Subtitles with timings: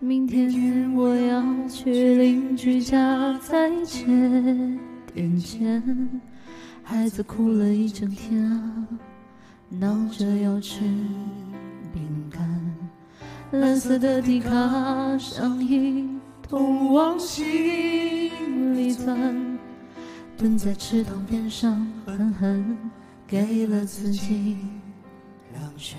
[0.00, 4.04] 明天我要去邻居家再借
[5.14, 5.82] 点钱，
[6.82, 8.86] 孩子哭了一整天啊，
[9.70, 10.80] 闹着要吃
[11.92, 12.76] 饼干。
[13.52, 14.50] 蓝色的迪卡
[15.16, 16.06] 上衣
[16.42, 19.58] 痛往心里钻，
[20.36, 22.76] 蹲在池塘边上狠狠
[23.26, 24.58] 给了自己
[25.52, 25.98] 两拳。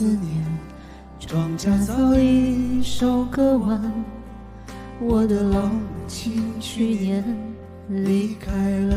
[0.00, 0.42] 思念，
[1.18, 3.92] 庄稼早已收割完，
[4.98, 7.22] 我的老母亲去年
[7.86, 8.96] 离开了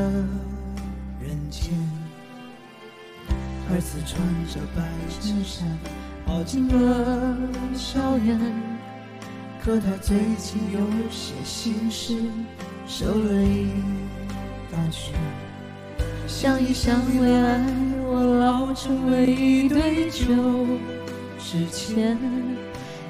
[1.20, 1.74] 人间。
[3.70, 4.82] 儿子穿着白
[5.20, 5.68] 衬衫，
[6.26, 7.38] 跑进了
[7.76, 8.40] 校园，
[9.62, 10.80] 可他最近有
[11.12, 12.16] 些心事，
[12.88, 13.68] 受了一
[14.72, 15.14] 大圈。
[16.26, 17.62] 想一想未来，
[18.06, 20.26] 我老成为一堆旧
[21.44, 22.18] 之前。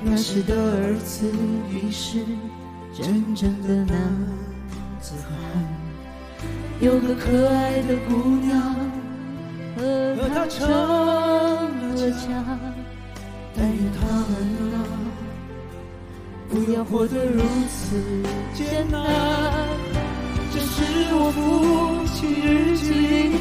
[0.06, 1.32] 那时的儿子
[1.72, 2.26] 已是
[2.94, 3.96] 真正的男
[5.00, 5.32] 子汉，
[6.82, 8.76] 有个可爱的姑娘
[9.78, 12.44] 和他成了家。
[13.56, 14.34] 但愿他们
[14.74, 14.78] 啊，
[16.50, 18.02] 不要活得如此
[18.54, 19.00] 艰难。
[20.52, 23.38] 这是我父亲日记里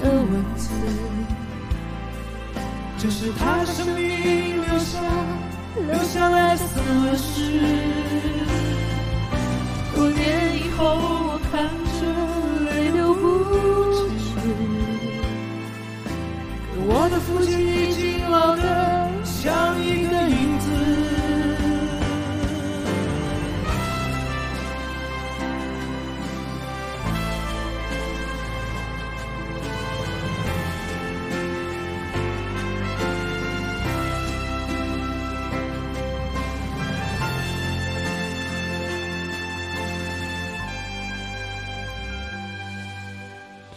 [0.00, 0.70] 的文字，
[3.02, 5.00] 这是他生命留下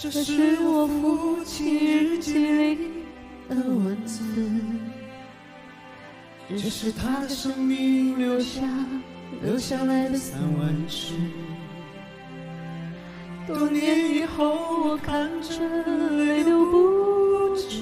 [0.03, 2.77] 这是我父亲日记里
[3.47, 4.21] 的文字，
[6.49, 8.61] 这是他的生命留下
[9.41, 11.13] 留下来的散文诗。
[13.47, 15.57] 多年以后，我看着
[16.17, 17.81] 泪流不止。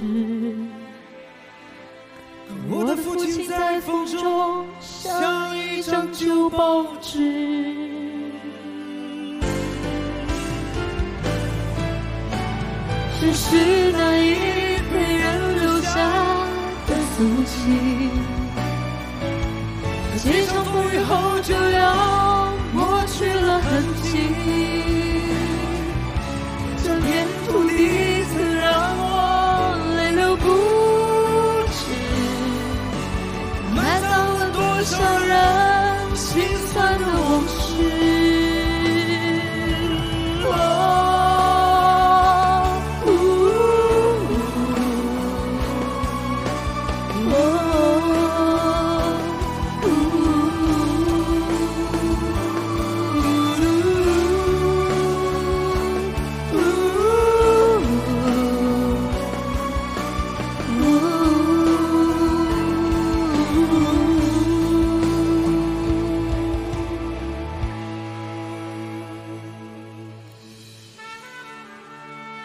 [2.69, 8.00] 我的父亲在风中像一张旧报纸。
[13.21, 14.33] 只是那一
[14.91, 15.93] 被人留下
[16.87, 18.09] 的足迹，
[20.17, 21.39] 几场风雨后